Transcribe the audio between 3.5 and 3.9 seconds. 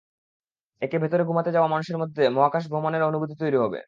হবে।